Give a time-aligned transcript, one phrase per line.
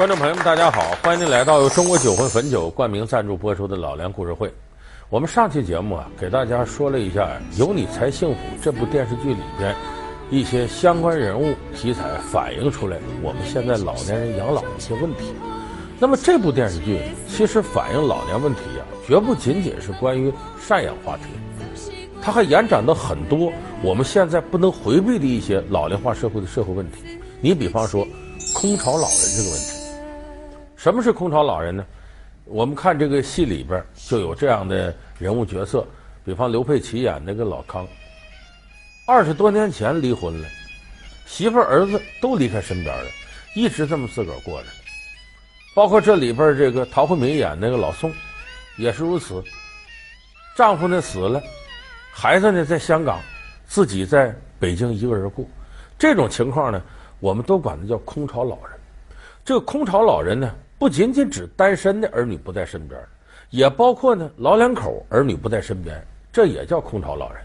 [0.00, 0.96] 观众朋友们，大家好！
[1.02, 4.48] 欢迎您来到由中国酒魂汾酒冠名赞助播出的《老梁故事会》。
[5.10, 9.76] 我们上期节目啊，给大家说了一下《有你才幸福》这部电视剧里边
[10.30, 15.34] 一些相关人物题材反映出来我们现在老年人养老的一些问题。
[15.98, 16.98] 那么这部电视剧
[17.28, 20.32] 其实反映老年问题啊，绝不仅仅是关于
[20.66, 21.24] 赡养话题，
[22.22, 27.02] 它还延展到很多我们现在不能回避的一些老龄化社会的社会问题。
[27.42, 28.02] 你比方说，
[28.54, 29.79] 空巢老人这个问题。
[30.80, 31.84] 什么是空巢老人呢？
[32.46, 35.86] 我们看这个戏里边就有这样的人物角色，
[36.24, 37.86] 比方刘佩琦演那个老康，
[39.06, 40.48] 二十多年前离婚了，
[41.26, 43.10] 媳妇儿子都离开身边了，
[43.54, 44.68] 一直这么自个儿过着。
[45.76, 48.10] 包括这里边这个陶慧敏演那个老宋，
[48.78, 49.44] 也是如此，
[50.56, 51.42] 丈夫呢死了，
[52.10, 53.20] 孩子呢在香港，
[53.66, 55.44] 自己在北京一个人过。
[55.98, 56.82] 这种情况呢，
[57.18, 58.80] 我们都管它叫空巢老人。
[59.44, 62.98] 这个空巢老人呢，不仅仅指单身的儿女不在身边，
[63.50, 65.94] 也包括呢老两口儿女不在身边，
[66.32, 67.42] 这也叫空巢老人。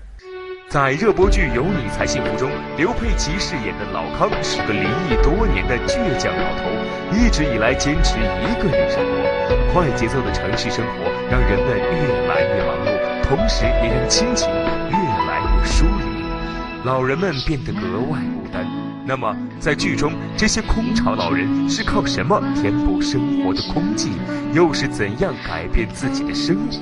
[0.70, 6.72] 在热播剧《有你才幸福》中，刘佩琦饰演的老康是个离异多年的倔强老头，
[7.12, 9.74] 一直以来坚持一个人生活。
[9.74, 14.96] 快节奏的城市生活让人们越来越忙碌，同时也让亲情越
[15.28, 18.66] 来越疏离，老人们变得格外孤单。
[19.08, 24.10] 那么，在剧中，这些空巢老人是靠什么填补生活的空寂？
[24.52, 26.80] 又是怎样改变自己的生活？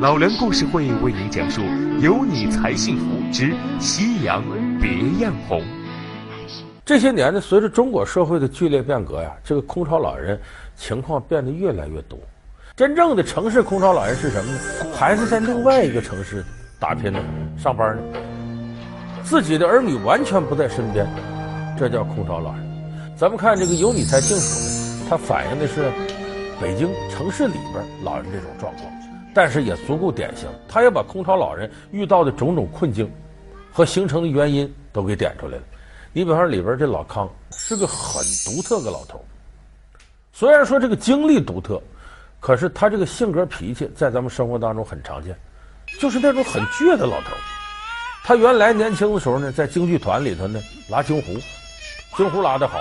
[0.00, 1.62] 老梁故事会为您讲述
[2.00, 4.42] 《有你才幸福之夕阳
[4.80, 4.90] 别
[5.24, 5.60] 样红》。
[6.84, 10.40] 这些年呢，随着中国社会的剧烈变革呀，这个空巢老人
[10.74, 12.18] 情况变得越来越多。
[12.74, 14.58] 真正的城市空巢老人是什么呢？
[14.96, 16.44] 还是在另外一个城市
[16.80, 17.20] 打拼呢，
[17.56, 18.02] 上班呢？
[19.22, 21.06] 自己的儿女完全不在身边。
[21.78, 23.16] 这叫空巢老人。
[23.16, 25.90] 咱们看这个有你才幸福呢，它反映的是
[26.60, 28.86] 北京城市里边老人这种状况，
[29.34, 30.48] 但是也足够典型。
[30.68, 33.10] 他也把空巢老人遇到的种种困境
[33.72, 35.62] 和形成的原因都给点出来了。
[36.12, 39.24] 你比方说里边这老康是个很独特的老头，
[40.32, 41.80] 虽然说这个经历独特，
[42.40, 45.36] 可是他这个性格脾气在咱们生活当中很常见，
[46.00, 47.30] 就是那种很倔的老头。
[48.24, 51.32] 他原来年轻的时候呢，在京剧团里头呢拉京胡。
[52.14, 52.78] 京胡拉的好，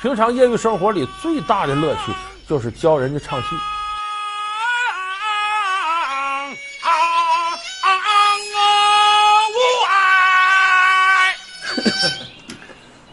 [0.00, 2.12] 平常业余生活里最大的乐趣
[2.48, 3.48] 就是教人家唱戏。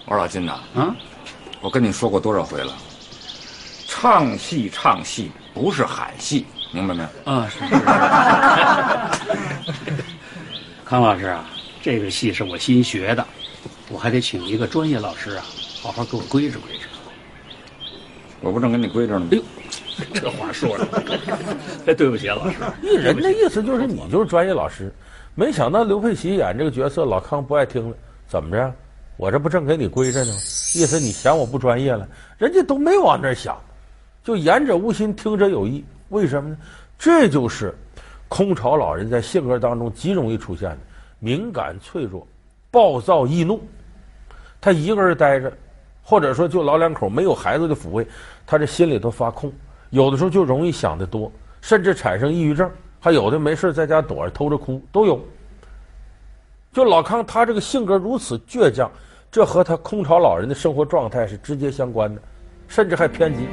[0.05, 0.95] 我说老金呐，嗯，
[1.61, 2.73] 我跟你说过多少回了，
[3.87, 7.09] 唱戏唱戏不是喊戏，明白没有？
[7.31, 7.59] 啊，是。
[10.83, 11.45] 康老师啊，
[11.83, 13.23] 这个戏是我新学的。
[13.91, 15.43] 我还得请一个专业老师啊，
[15.81, 16.85] 好好给我规制规制。
[18.41, 19.27] 我不正给你规制呢吗？
[19.31, 19.43] 哎呦，
[20.13, 20.87] 这话说的，
[21.87, 22.57] 哎，对不起啊，老师。
[22.81, 24.93] 人的意思就是你就是专业老师，
[25.35, 27.95] 没想到刘佩琦演这个角色老康不爱听了，
[28.27, 28.73] 怎么着？
[29.17, 30.31] 我这不正给你规着呢？
[30.31, 32.07] 意思你嫌我不专业了？
[32.37, 33.59] 人家都没往那儿想，
[34.23, 35.83] 就言者无心，听者有意。
[36.09, 36.57] 为什么呢？
[36.97, 37.75] 这就是
[38.27, 40.77] 空巢老人在性格当中极容易出现的
[41.19, 42.25] 敏感脆弱、
[42.71, 43.59] 暴躁易怒。
[44.61, 45.51] 他一个人待着，
[46.03, 48.05] 或者说就老两口没有孩子的抚慰，
[48.45, 49.51] 他这心里头发空，
[49.89, 51.31] 有的时候就容易想得多，
[51.61, 52.69] 甚至产生抑郁症，
[52.99, 55.19] 还有的没事在家躲着偷着哭都有。
[56.73, 58.91] 就老康他这个性格如此倔强，
[59.31, 62.21] 这和他空巢老人的生活状态是直接相关的，
[62.67, 63.47] 甚至还偏激。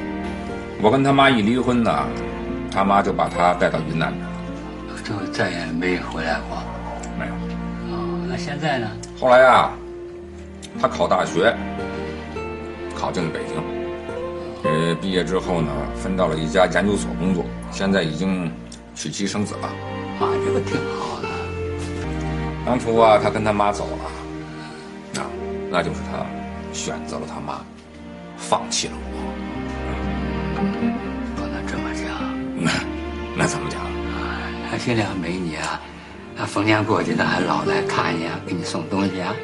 [0.83, 2.05] 我跟他妈一离婚呢，
[2.71, 4.13] 他妈就把他带到云南
[5.05, 6.59] 去了，就再也没回来过。
[7.19, 7.33] 没有。
[7.95, 8.91] 哦，那现在呢？
[9.21, 9.73] 后来啊。
[10.81, 11.57] 他考大学，
[12.95, 13.57] 考进了北京。
[14.65, 18.53] 呃，毕业之后呢，分到了一家研究所工作，现在已经
[18.95, 19.69] 娶妻生子了。
[20.21, 21.29] 啊，这个挺好的。
[22.65, 24.11] 当初啊，他跟他妈走了，
[25.15, 25.23] 那
[25.71, 26.27] 那就是他
[26.73, 27.61] 选择了他妈，
[28.37, 29.17] 放弃了我。
[31.37, 32.07] 不能这么讲。
[32.59, 32.71] 那
[33.37, 33.81] 那怎么讲？
[34.71, 35.81] 他心里还没你啊？
[36.37, 39.35] 他逢年过节的还老来看你啊，给你送东西啊。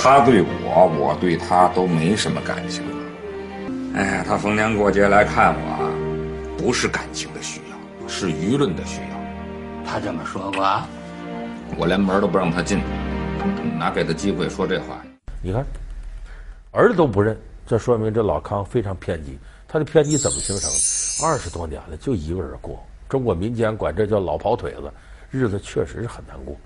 [0.00, 3.04] 他对我，我对他都没什么感情了。
[3.96, 9.84] 哎呀，他逢年过节来看我，不是感情的需要，是舆论的需要。
[9.84, 10.80] 他这么说过？
[11.76, 12.80] 我连门都不让他进，
[13.76, 15.02] 哪给他机会说这话？
[15.42, 15.66] 你看，
[16.70, 17.36] 儿子都不认，
[17.66, 19.36] 这说明这老康非常偏激。
[19.66, 21.26] 他的偏激怎么形成的？
[21.26, 22.80] 二十多年了，就一个人过。
[23.08, 24.92] 中国民间管这叫老跑腿子，
[25.28, 26.56] 日子确实是很难过。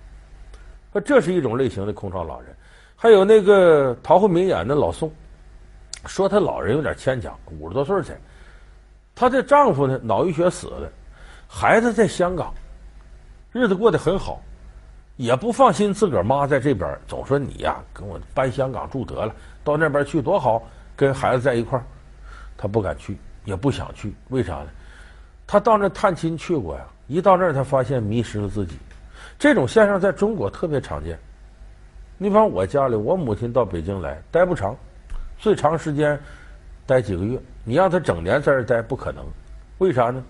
[0.93, 2.55] 那这是一种类型的空巢老人。
[3.03, 5.13] 还有那个陶慧敏演的老宋，
[6.07, 8.17] 说她老人有点牵强，五十多岁才。
[9.13, 10.89] 她的丈夫呢，脑溢血死了，
[11.49, 12.55] 孩子在香港，
[13.51, 14.41] 日子过得很好，
[15.17, 19.35] 也不放心自个儿妈在这边，总说你呀，跟我搬香港住得了，
[19.65, 20.63] 到那边去多好，
[20.95, 21.85] 跟孩子在一块儿。
[22.57, 24.69] 她不敢去，也不想去，为啥呢？
[25.45, 28.77] 她到那探亲去过呀，一到那儿，她发现迷失了自己。
[29.41, 31.19] 这种现象在中国特别常见。
[32.23, 34.77] 你比方我家里，我母亲到北京来，待不长，
[35.41, 36.17] 最长时间
[36.87, 37.37] 待几个月。
[37.65, 39.25] 你让她整年在这待不可能，
[39.79, 40.23] 为啥呢？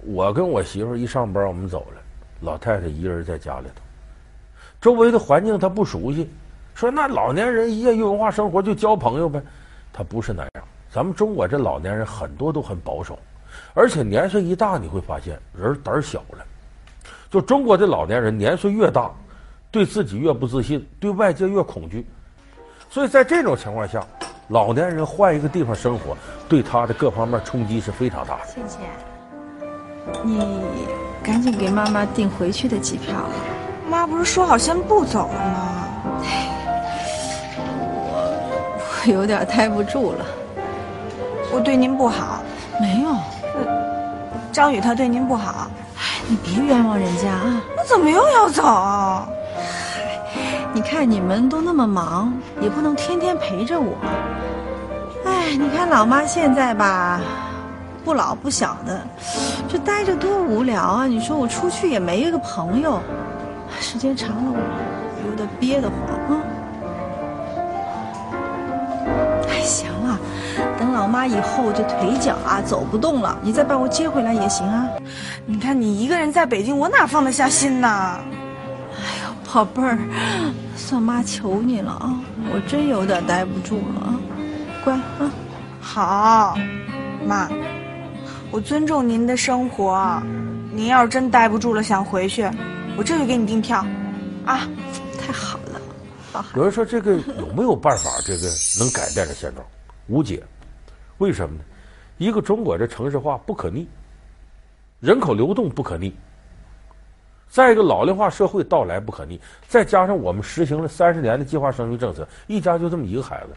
[0.00, 2.02] 我跟我媳妇一上班，我们走了，
[2.40, 3.82] 老太太一个人在家里头，
[4.80, 6.28] 周围的环境她不熟悉，
[6.74, 9.40] 说那老年人业余文化生活就交朋友呗，
[9.92, 10.64] 她不是那样。
[10.90, 13.16] 咱们中国这老年人很多都很保守，
[13.74, 16.44] 而且年岁一大，你会发现人胆小了。
[17.30, 19.08] 就中国的老年人年岁越大，
[19.70, 22.06] 对自己越不自信，对外界越恐惧。
[22.90, 24.04] 所以在这种情况下，
[24.48, 26.16] 老年人换一个地方生活，
[26.48, 28.46] 对他的各方面冲击是非常大的。
[28.46, 28.80] 倩倩，
[30.24, 30.40] 你
[31.22, 33.14] 赶紧给妈妈订回去的机票。
[33.88, 35.86] 妈不是说好先不走了吗？
[37.68, 40.26] 我我有点待不住了。
[41.52, 42.42] 我对您不好，
[42.80, 43.14] 没有。
[44.52, 45.70] 张宇他对您不好。
[46.28, 47.60] 你别冤枉人家啊！
[47.76, 48.62] 我怎么又要走？
[50.80, 53.98] 你看你们都那么忙，也不能天天陪着我。
[55.26, 57.20] 哎，你看老妈现在吧，
[58.02, 58.98] 不老不小的，
[59.68, 61.06] 这待着多无聊啊！
[61.06, 62.98] 你说我出去也没一个朋友，
[63.78, 65.98] 时间长了我有点憋得慌
[66.30, 66.40] 啊。
[69.50, 70.18] 哎，行了，
[70.78, 74.88] 等老妈以后这腿脚啊走不动了，你再把我接回来也行啊。
[75.44, 77.86] 你看你一个人在北京，我哪放得下心呢？
[78.96, 79.98] 哎呦，宝贝儿，
[80.80, 82.18] 算妈求你了啊！
[82.52, 84.20] 我真有点待不住了啊！
[84.82, 85.30] 乖啊，
[85.80, 86.58] 好，
[87.26, 87.48] 妈，
[88.50, 90.20] 我尊重您的生活。
[90.72, 92.42] 您要是真待不住了，想回去，
[92.96, 93.86] 我这就给你订票，
[94.46, 94.66] 啊！
[95.20, 95.80] 太好了，
[96.32, 96.44] 好。
[96.56, 98.48] 有人说这个有没有办法，这个
[98.78, 99.64] 能改变这现状？
[100.08, 100.42] 无解。
[101.18, 101.62] 为什么呢？
[102.18, 103.86] 一个中国这城市化不可逆。
[104.98, 106.12] 人口流动不可逆，
[107.50, 113.48] 再一个老龄化社会到来不可逆，再加上我们实行了三十年的计划生育政策，一家就这么一个孩子。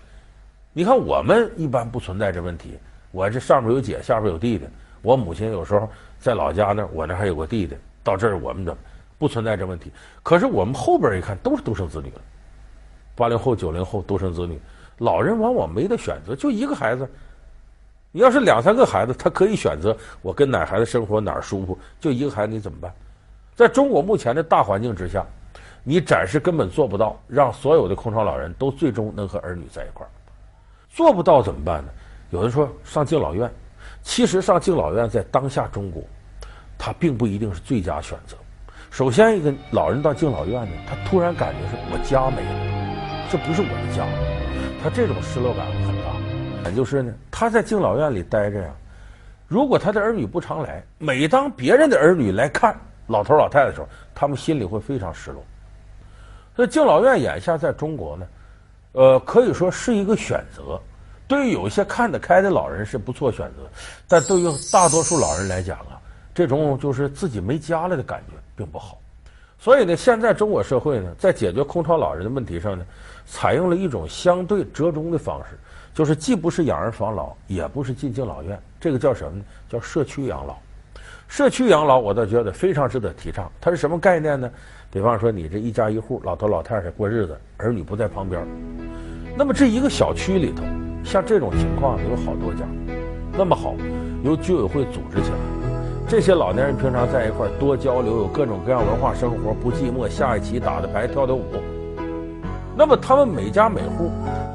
[0.73, 2.79] 你看我们一般不存在这问题，
[3.11, 4.65] 我这上面有姐，下边有弟弟。
[5.03, 5.87] 我母亲有时候
[6.17, 7.77] 在老家那，我那还有个弟弟。
[8.03, 8.79] 到这儿我们怎么
[9.19, 9.91] 不存在这问题？
[10.23, 12.21] 可是我们后边一看都是独生子女了，
[13.15, 14.59] 八零后、九零后独生子女，
[14.97, 17.07] 老人往往没得选择，就一个孩子。
[18.11, 22.91] 你要是两三个孩子，他可以选择我跟哪孩子生活哪儿舒服，就一个孩子你怎么办？
[23.55, 25.25] 在中国目前的大环境之下，
[25.83, 30.09] 你暂时根本做不到让所有的空巢老人都最终能和儿女在一块儿。
[30.89, 31.89] 做不到怎么办呢？
[32.31, 33.51] 有人说上敬老院，
[34.01, 36.01] 其实上敬老院在当下中国，
[36.77, 38.35] 它并不一定是最佳选择。
[38.89, 44.05] 首先，一个老人到敬老院呢，他突然感觉是我家没了，这不是我的家，
[44.83, 46.71] 他这种失落感很大。
[46.75, 48.69] 就是呢，他在敬老院里待着呀。
[49.47, 52.75] 如果他的儿女不常来，每当别人的儿女来看
[53.13, 55.41] 老头老太太的时候，他们心里会非常失落。
[56.55, 58.27] 所以敬老院眼下在中国呢，
[58.93, 60.79] 呃，可以说是一个选择。
[61.27, 63.69] 对于有一些看得开的老人是不错选择，
[64.07, 66.01] 但对于大多数老人来讲啊，
[66.33, 68.97] 这种就是自己没家了的感觉并不好。
[69.57, 72.85] 所以呢，现在中国社会呢，在解决空巢老人的问题上呢，
[73.25, 75.57] 采用了一种相对折中的方式。
[75.95, 79.45] 就是既不是养儿防老，也不是进敬老院，这个叫什么呢？
[79.69, 80.57] 叫社区养老。
[81.33, 83.51] 社区养老，我倒觉得非常值得提倡。
[83.59, 84.47] 它是什么概念呢？
[84.91, 88.45] 比方说，你这一家一户，老头老太太过日子，儿女不在旁边。
[89.35, 90.61] 那么这一个小区里头，
[91.03, 92.59] 像这种情况有好多家。
[93.35, 93.73] 那么好，
[94.23, 95.37] 由居委会组织起来，
[96.07, 101.41] 这些老年人平常在一块多交流，有各种各样文化生活，不寂寞，下一棋打的牌，跳的舞。
[102.77, 104.11] 那么他们每家每户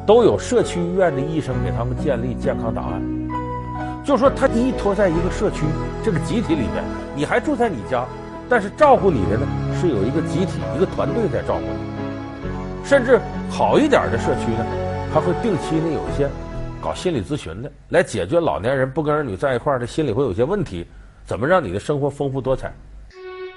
[0.06, 3.02] 都有社区医院的医生给他们建立健康档案，
[4.04, 5.64] 就说他依托在一个社区
[6.08, 6.82] 这个集体里面，
[7.14, 8.02] 你还住在你家，
[8.48, 9.46] 但是照顾你的呢
[9.78, 14.64] 是有一个集体一个团队在照顾你，甚至好一点的社区呢，
[15.12, 16.26] 还会定期呢有一些
[16.80, 20.86] 搞心理咨询的，来解决老年人不跟儿女在一块儿的心理会有些问题，
[21.26, 22.72] 怎么让你的生活丰富多彩。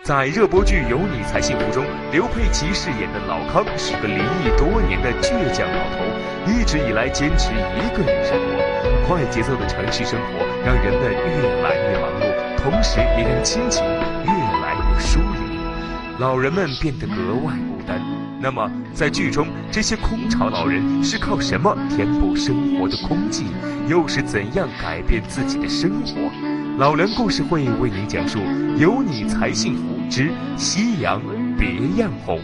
[0.03, 9.07] 在热播剧《有你才幸福》中，刘佩琦饰演的老康是个离异多年的倔强老头，一直以来坚持一个人生活。
[9.07, 12.30] 快节奏的城市生活让人们越来越忙碌，
[12.63, 17.99] 同时也让亲情越来越疏离，老人们变得格外孤单。
[18.39, 23.45] 那么，在剧中，这些空巢老人是靠什么填补生活的空寂？
[23.87, 26.29] 又是怎样改变自己的生活？
[26.77, 28.37] 老梁故事会为您讲述
[28.77, 31.19] 《有你才幸福之夕阳
[31.57, 31.67] 别
[31.99, 32.37] 样红》。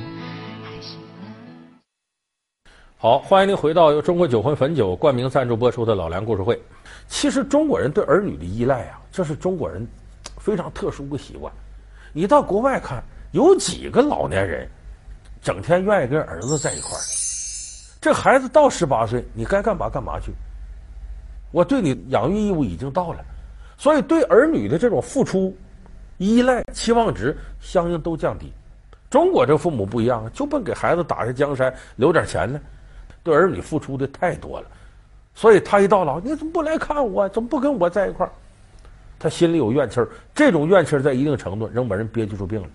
[2.98, 6.60] 好，欢迎您回到由中国酒魂汾酒冠名赞助播出的老梁故事会。
[7.08, 9.88] 其实中国人对儿女的依赖啊，这是中国人
[10.48, 11.52] 非常特殊的习惯。
[12.14, 14.66] 你到国外看，有几个老年人？
[15.42, 17.04] 整天愿意跟儿子在一块儿，
[18.00, 20.32] 这孩子到十八岁，你该干嘛干嘛去。
[21.52, 23.26] 我对你养育义务已经到了，
[23.78, 25.54] 所以对儿女的这种付出、
[26.18, 28.50] 依赖、期望值相应都降低。
[29.10, 32.58] 中国这父母不一样啊，就奔给孩子打下江山，留点钱呢，
[33.22, 34.68] 对儿女付出的太多了，
[35.36, 37.28] 所以他一到老，你怎么不来看我？
[37.30, 38.32] 怎么不跟我在一块儿？
[39.20, 42.68] 他心里有怨气儿，这种怨气儿在一定程度能把人憋屈出病来。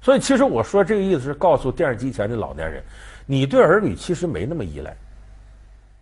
[0.00, 2.82] 所以，其实我说这个意思是告诉电视机前的老年人，
[3.24, 4.96] 你对儿女其实没那么依赖，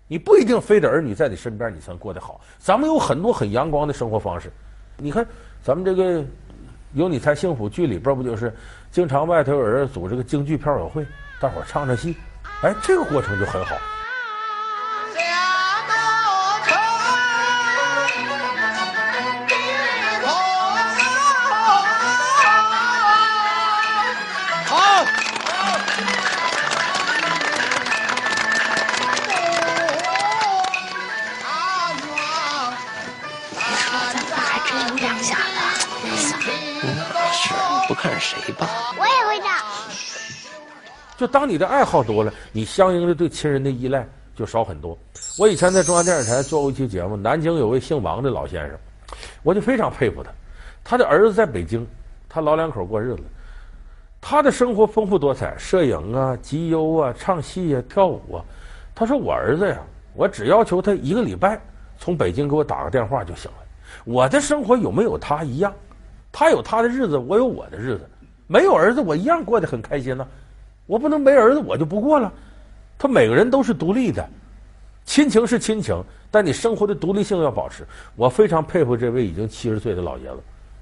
[0.09, 2.41] 你不一定非得儿女在你身边你才能过得好。
[2.59, 4.51] 咱们有很多很阳光的生活方式，
[4.97, 5.27] 你看
[5.63, 6.25] 咱们这个
[6.95, 8.51] 有你才幸福剧里边不就是
[8.91, 11.05] 经常外头有人组织个京剧票友会，
[11.39, 12.17] 大伙唱唱戏，
[12.63, 13.77] 哎，这个过程就很好。
[38.01, 38.67] 看谁吧，
[38.99, 39.59] 我也会唱。
[41.19, 44.97] 就当你的爱好多了，你相应的对亲人的依赖就少很多。
[45.37, 48.79] 我以前在中央电视台做过一期节目，南京有位姓王的老先生，
[49.43, 50.31] 我就非常佩服他。
[50.83, 51.87] 他的儿子在北京，
[52.27, 53.23] 他老两口过日子，
[54.19, 58.41] 他的生活丰富多彩，摄影啊、集邮啊、唱戏啊、跳舞啊。
[58.95, 59.77] 他说：“我儿子呀，
[60.15, 61.61] 我只要求他一个礼拜
[61.99, 63.59] 从北京给我打个电话就行了。
[64.07, 65.71] 我的生活有没有他一样？”
[66.33, 68.09] 他有他的日子，我有我的日子。
[68.47, 70.27] 没有儿子，我一样过得很开心呢。
[70.87, 72.33] 我不能没儿子我就不过了。
[72.99, 74.29] 他每个人都是独立的，
[75.05, 77.87] 亲情是亲情，但你生活的独立性要保持。
[78.17, 80.39] 我非常佩服这位已经七十岁的老爷子，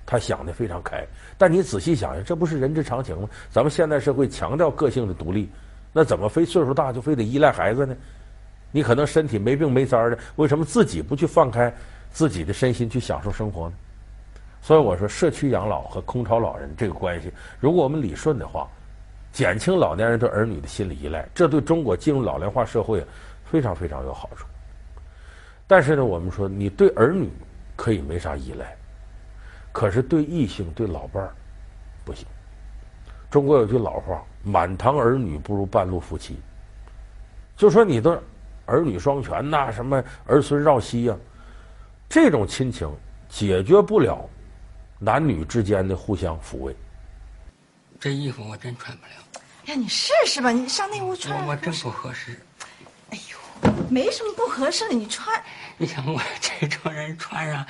[0.06, 1.06] 他想得非常开。
[1.36, 3.28] 但你仔细想想，这不是人之常情吗？
[3.50, 5.48] 咱们现代社会强调个性的独立，
[5.92, 7.94] 那怎么非岁数大就非得依赖孩子呢？
[8.72, 11.72] 你可能身体没病没灾的，为什么自己不去放开
[12.10, 13.74] 自己的身心去享受生活呢？
[14.60, 18.68] 所以我说，社区养老和空巢老人这个关系，如果我们理顺的话，
[19.32, 23.04] 减轻老年人对儿女的心理依赖，这对中国进入老龄化社会
[23.44, 24.46] 非常非常有好处。
[25.66, 27.30] 但是呢，我们说你对儿女
[27.76, 28.76] 可以没啥依赖，
[29.72, 31.32] 可是对异性、对老伴儿
[32.04, 32.26] 不行。
[33.30, 36.38] 中国有句老话：“满堂儿女不如半路夫妻。”
[37.56, 38.20] 就说你的
[38.66, 41.16] 儿女双全呐、什么儿孙绕膝呀，
[42.08, 42.90] 这种亲情
[43.28, 44.28] 解决不了。
[44.98, 46.74] 男女之间的互相抚慰，
[48.00, 49.12] 这衣服我真穿不了。
[49.66, 51.44] 呀，你试试吧，你上那屋穿。
[51.44, 52.40] 我我真不合适。
[53.10, 55.40] 哎呦，没什么不合适的，你穿。
[55.76, 57.64] 你想我这种人穿上，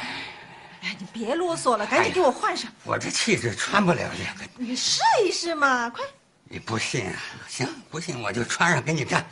[0.81, 2.73] 哎，你别啰嗦了，赶紧给我换上。
[2.85, 4.51] 我这气质穿不了这个。
[4.57, 6.03] 你试一试嘛，快。
[6.45, 7.17] 你不信啊？
[7.47, 9.27] 行，不信我就穿上给你看。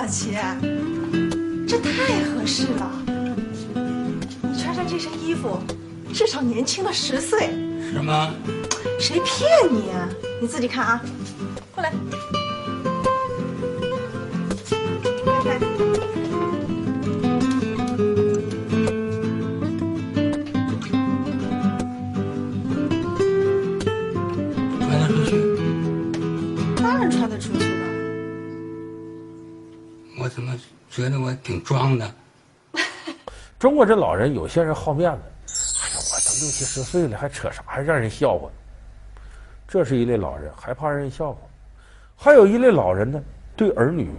[0.00, 0.30] 老齐，
[1.68, 2.90] 这太合适了。
[4.42, 5.58] 你穿上这身衣服，
[6.10, 7.50] 至少年轻了十岁。
[7.92, 8.32] 什么？
[8.98, 10.08] 谁骗你啊？
[10.40, 11.02] 你自己看啊，
[11.74, 11.92] 过来。
[30.90, 32.14] 觉得我挺装的？
[33.58, 35.18] 中国这老人有些人好面子，
[35.82, 37.62] 哎呀，我都六七十岁了，还扯啥？
[37.64, 38.50] 还让人笑话。
[39.68, 41.38] 这是一类老人，还怕让人笑话。
[42.16, 43.22] 还有一类老人呢，
[43.56, 44.10] 对儿女，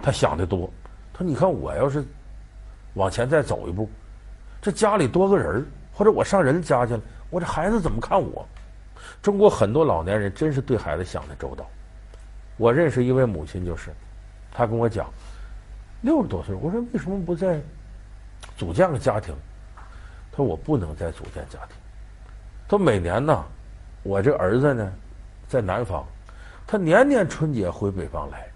[0.00, 0.70] 他想得多。
[1.12, 2.04] 他说：“你看，我要是
[2.94, 3.90] 往前再走一步，
[4.62, 7.00] 这家里多个人，或者我上人家去了，
[7.30, 8.46] 我这孩子怎么看我？”
[9.20, 11.68] 中国很多老年人真是对孩子想得周到。
[12.56, 13.90] 我认识一位母亲，就是，
[14.52, 15.10] 她跟我讲。
[16.02, 17.60] 六十多岁，我说为什么不再
[18.56, 19.34] 组建个家庭？
[20.30, 21.76] 他说我不能再组建家庭。
[22.68, 23.44] 他说每年呢，
[24.02, 24.92] 我这儿子呢
[25.48, 26.04] 在南方，
[26.66, 28.46] 他年年春节回北方来，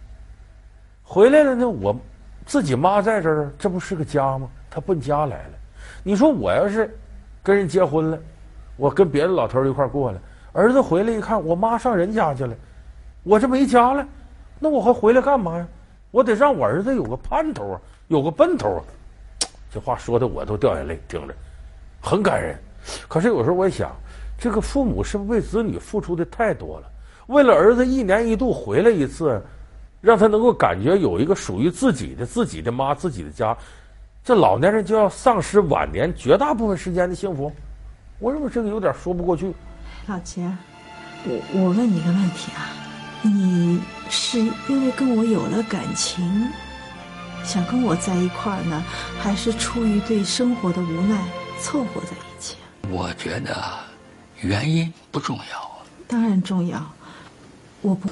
[1.05, 1.97] 回来了呢，我
[2.45, 4.49] 自己妈在这儿，这不是个家吗？
[4.69, 5.53] 他奔家来了。
[6.03, 6.99] 你说我要是
[7.43, 8.19] 跟人结婚了，
[8.77, 10.19] 我跟别的老头一块过来，
[10.53, 12.57] 儿子回来一看，我妈上人家去了，
[13.23, 14.05] 我这没家了，
[14.59, 15.69] 那我还回来干嘛呀？
[16.11, 18.83] 我得让我儿子有个盼头啊，有个奔头啊。
[19.73, 21.35] 这话说的我都掉眼泪，听着
[22.01, 22.57] 很感人。
[23.09, 23.95] 可是有时候我也想，
[24.39, 26.89] 这个父母是不是为子女付出的太多了？
[27.27, 29.43] 为了儿子一年一度回来一次，
[30.01, 33.57] 让他能够感觉有一个属于自己的、自己的妈、自己的家，
[34.25, 37.53] 这老年人就要丧失晚年绝大部分时间的幸福？
[38.21, 39.53] 我认为这个有点说不过去。
[40.07, 40.57] 老秦，
[41.25, 42.71] 我我问你个问题啊，
[43.27, 46.49] 你是因为跟我有了感情，
[47.45, 48.85] 想跟我在一块儿呢，
[49.21, 51.23] 还是出于对生活的无奈
[51.61, 52.57] 凑合在一起？
[52.91, 53.57] 我觉得
[54.41, 55.83] 原因不重要啊。
[56.07, 56.85] 当然重要。
[57.83, 58.09] 我不，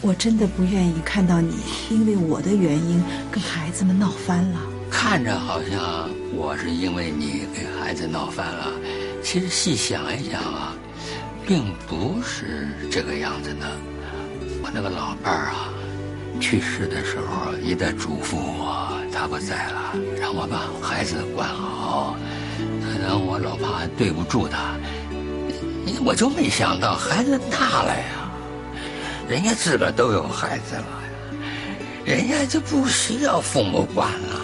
[0.00, 1.56] 我真的不愿意看到你
[1.90, 4.60] 因为我的原因跟孩子们闹翻了。
[4.90, 8.72] 看着好像我是因为你给孩子闹翻了，
[9.22, 10.74] 其实细想一想啊，
[11.46, 13.70] 并不是这个样子的。
[14.74, 15.70] 那个老伴儿啊，
[16.40, 22.16] 去世的时候一再嘱咐我，他不在了，让我把孩子管好。
[22.82, 24.74] 可能我老怕对不住他，
[26.04, 28.04] 我就没想到孩子大了呀。
[29.28, 31.04] 人家自个儿都有孩子了呀，
[32.04, 34.40] 人家就不需要父母管了，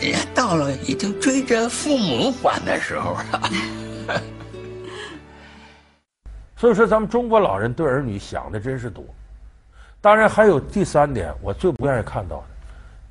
[0.00, 3.50] 人家到了已经追着父母管的时候了。
[6.56, 9.04] 所以说，咱们中国老人对儿女想的真是多。
[10.00, 12.44] 当然，还有第三点，我最不愿意看到的，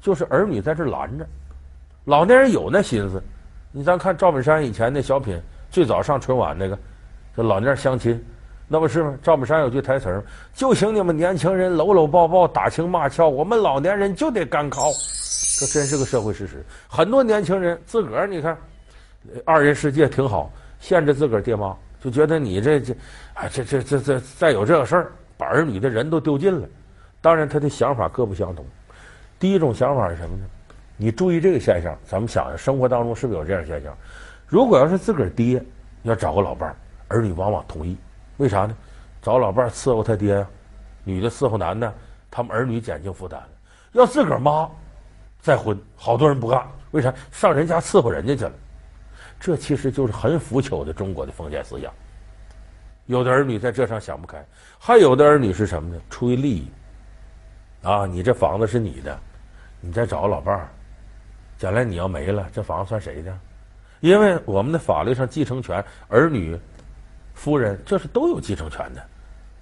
[0.01, 1.27] 就是儿女在这拦着。
[2.06, 3.22] 老年人有那心思，
[3.72, 6.79] 你咱看赵本山以前那小品，最早上春晚那个，
[7.36, 8.24] 这老年相亲。
[8.70, 9.17] 那不是吗？
[9.22, 14.91] 赵本山有句台词儿，就请你们年轻人搂搂抱抱、打情骂俏，我们老年人就得干靠。
[15.60, 16.65] 这真是个社会事实。
[16.88, 18.58] 很多年轻人自个儿，你看，
[19.46, 22.94] 二人世界挺好，限制自个儿爹妈，就觉得你这这，
[23.36, 26.68] 哎，这这这这再有这个事儿，把儿女的人都丢尽了。
[27.27, 28.66] 当然，他的想法各不相同。
[29.37, 30.46] 第一种想法是什么呢？
[30.96, 33.94] 你注意这个现象，咱们想想，生活当中是不是有这样现象？
[34.48, 35.61] 如果要是自个儿爹
[36.03, 36.75] 要找个老伴儿，
[37.09, 37.98] 儿女往往同意。
[38.37, 38.74] 为啥呢？
[39.22, 40.48] 找老伴儿伺候他爹，
[41.03, 41.94] 女的伺候男的，
[42.31, 43.44] 他们儿女减轻负担。
[43.92, 44.70] 要自个儿妈
[45.42, 46.66] 再婚，好多人不干。
[46.92, 47.13] 为啥？
[47.29, 48.53] 上人家伺候人家去了。
[49.37, 51.92] 这其实就是很腐朽的中国的封建思想。
[53.05, 54.42] 有的儿女在这上想不开，
[54.79, 56.01] 还有的儿女是什么呢？
[56.09, 56.72] 出于利益。
[57.88, 59.18] 啊，你这房子是你的，
[59.80, 60.68] 你再找个老伴儿，
[61.58, 63.34] 将来你要没了，这房子算谁的？
[64.02, 66.60] 因为我们的法律上继承权，儿女。
[67.34, 69.02] 夫人，这是都有继承权的，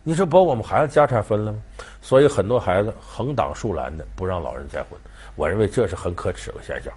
[0.01, 1.59] 你说把我们孩子家产分了吗？
[2.01, 4.99] 所以很多孩子横挡竖拦的不让老人再婚，
[5.35, 6.91] 我认为这是很可耻的现象。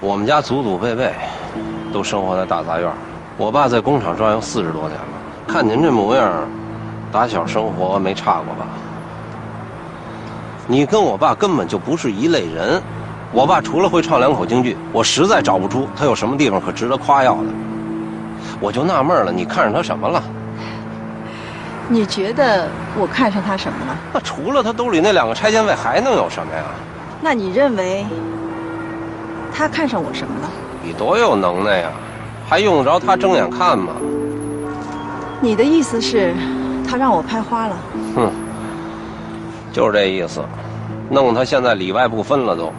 [0.00, 1.12] 我们家祖祖辈辈
[1.92, 2.92] 都生活在大杂院，
[3.36, 5.08] 我爸在工厂转悠四十多年了，
[5.48, 6.48] 看您这模样，
[7.10, 8.68] 打小生活没差过吧？
[10.70, 12.80] 你跟我爸根本就不是一类人，
[13.32, 17.46] 我爸除了会唱两口京剧，我实在找不出他有什么地方可值得夸耀的。
[18.60, 20.22] 我就纳闷了，你看上他什么了？
[21.88, 23.96] 你觉得我看上他什么了？
[24.12, 26.62] 那除了他兜里那两个拆迁费，还能有什么呀？
[27.20, 28.06] 那你认为
[29.52, 30.48] 他看上我什么了？
[30.84, 31.90] 你多有能耐呀，
[32.48, 33.92] 还用得着他睁眼看吗？
[35.40, 36.32] 你的意思是，
[36.88, 37.76] 他让我拍花了？
[38.14, 38.30] 哼，
[39.72, 40.42] 就是这意思，
[41.08, 42.72] 弄他现在里外不分了都。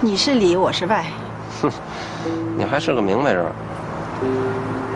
[0.00, 1.04] 你是里，我是外。
[1.62, 1.70] 哼，
[2.56, 3.44] 你还是个明白人。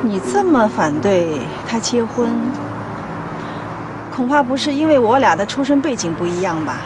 [0.02, 2.30] 你这么反对他结婚，
[4.14, 6.76] 恐怕不是因为我俩的出身背景不一样吧？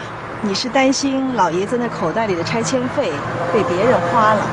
[0.41, 3.11] 你是担心老爷子那口袋里的拆迁费
[3.53, 4.45] 被别人花了？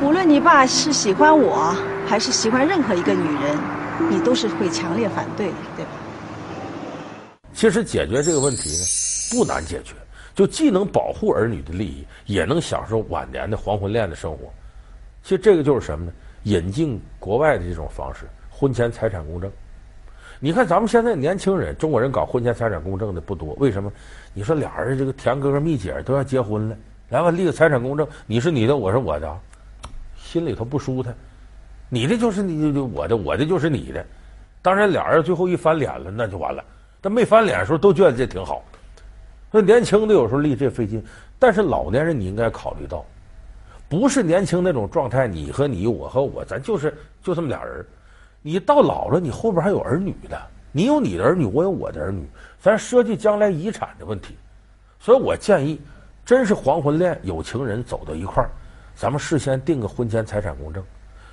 [0.00, 1.74] 无论你爸是喜欢我，
[2.08, 3.58] 还是喜欢任何一个女人，
[4.08, 5.90] 你都是会强烈反对，对吧？
[7.62, 8.84] 其实解决这个问题呢，
[9.30, 9.94] 不难解决，
[10.34, 14.52] 就既能保护儿女的利益，也能享受晚年的黄昏恋的生活。
[15.22, 16.12] 其实这个就是什么呢？
[16.42, 19.48] 引进国外的这种方式，婚前财产公证。
[20.40, 23.92] 你看咱们现在年轻人，中国人搞婚前财产公证的不多，为什么？
[24.34, 26.76] 你说俩人这个甜哥哥蜜姐都要结婚了，
[27.10, 29.38] 来吧，立个财产公证，你是你的，我是我的，
[30.16, 31.14] 心里头不舒坦。
[31.88, 34.04] 你的就是你的我的，我的就是你的。
[34.62, 36.64] 当然，俩人最后一翻脸了，那就完了。
[37.02, 38.62] 但没翻脸的时候，都觉得这挺好。
[39.50, 41.04] 所以年轻的有时候立这费劲，
[41.38, 43.04] 但是老年人你应该考虑到。
[43.88, 47.84] 不是年轻那种状态，你和你，我和我，咱就是就这么俩人。
[48.40, 50.40] 你到老了，你后边还有儿女的，
[50.72, 52.26] 你有你的儿女，我有我的儿女，
[52.58, 54.34] 咱涉及将来遗产的问题。
[54.98, 55.78] 所以我建议，
[56.24, 58.48] 真是黄昏恋，有情人走到一块儿，
[58.96, 60.82] 咱们事先定个婚前财产公证。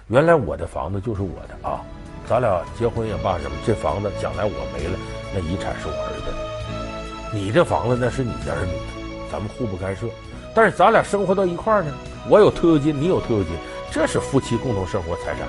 [0.08, 1.82] 原来我的房子就是我的啊，
[2.28, 5.00] 咱俩结婚也罢什么，这房子将来我没了，
[5.34, 7.34] 那遗产是我儿子的。
[7.34, 10.08] 你这房子那是你的儿女的，咱们互不干涉。
[10.56, 11.94] 但是咱俩生活到一块儿呢，
[12.28, 13.54] 我有退休金，你有退休金，
[13.92, 15.48] 这是夫妻共同生活财产，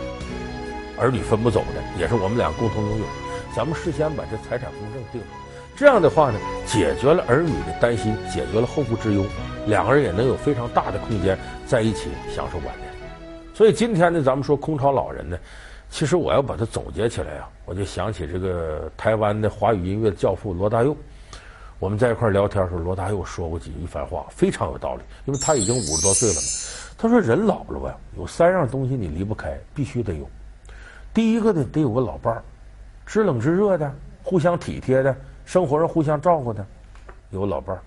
[0.99, 3.05] 儿女分不走的，也是我们俩共同拥有。
[3.57, 5.27] 咱们事先把这财产公证定了，
[5.75, 9.25] 这样的话呢，解决了儿女的担心，解决了后顾之忧，
[9.67, 12.91] 两个人也能有非常大的空间在一起享受晚年。
[13.55, 15.37] 所以今天呢，咱们说空巢老人呢，
[15.89, 20.95] 其实我要把它总结起来啊，我就想起这个台湾的华语音乐教父罗大佑。
[21.79, 25.03] 我们在一块聊天的时候，罗大佑说过几一番话，非常有道理。
[25.25, 26.41] 因为他已经五十多岁了嘛，
[26.99, 30.29] 他说人老了吧，有三样东西你离不开，必须得有。
[31.15, 32.43] 第一个呢，得有个老伴儿，
[33.07, 36.67] 知冷知热的，互相体贴的，生活上互相照顾的，
[37.31, 37.81] 有老伴儿。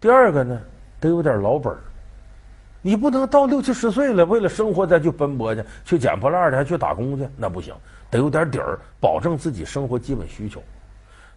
[0.00, 0.60] 第二个呢，
[1.00, 1.80] 得有点老本儿。
[2.82, 7.74] 你不能到六七十岁了，为了生活再去奔波去，去捡破烂的，还去打工去，那不行，
[8.10, 10.62] 得有点底儿，保证自己生活基本需求。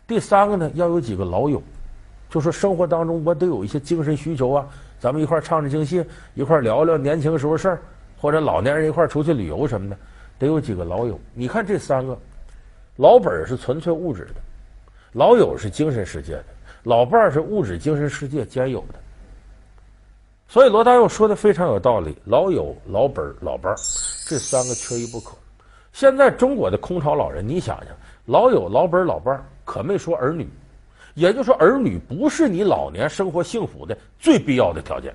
[0.08, 1.62] 第三个呢，要有几个老友，
[2.30, 4.66] 就说生活当中我得有一些精神需求啊，
[5.00, 7.82] 咱们一块唱唱京戏，一块聊聊年轻时候事儿，
[8.18, 9.98] 或者老年人一块出去旅游什么的，
[10.40, 11.20] 得有几个老友。
[11.34, 12.18] 你看这三个，
[12.96, 14.36] 老本是纯粹物质的，
[15.12, 16.46] 老友是精神世界的，
[16.84, 19.00] 老伴儿是物质精神世界兼有的。
[20.54, 23.76] 所以罗大佑说的非常有道理，老友、老本、老伴儿，
[24.28, 25.36] 这三个缺一不可。
[25.94, 27.88] 现在中国的空巢老人，你想想，
[28.28, 30.48] 老友、老本、老伴儿，可没说儿女，
[31.16, 35.12] 也就是说，儿女不是你老年生活幸福的最必要的条件。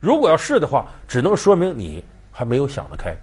[0.00, 3.14] 如果要是的话，只能说明你还没有想得开。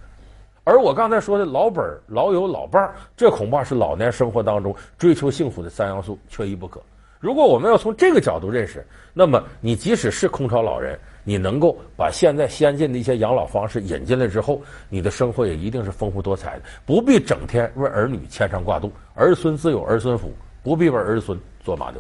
[0.66, 6.80] 而我刚才说的老本、老友、老伴儿，这恐怕是老年生活当中追求幸福的三要素，缺一不可。
[7.20, 20.32] 如果我们要从这个角度认识，那么你即使是空巢老人，你能够把现在先进的一些养老方式引进来之后，你的生活也一定是丰富多彩的，不必整天为儿女牵肠挂肚，儿孙自有儿孙福，
[20.64, 22.00] 不必为儿孙做马德。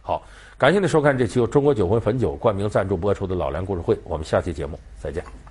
[0.00, 0.22] 好，
[0.56, 5.43] 感谢您收看这期由中国酒魂汾酒冠名赞助播出的《老梁故事会》，我们下期节目再见。